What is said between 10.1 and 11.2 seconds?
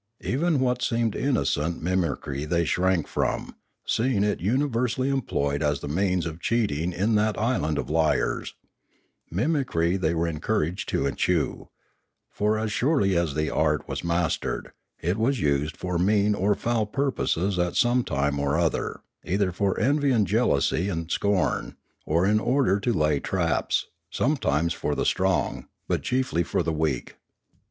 were encouraged to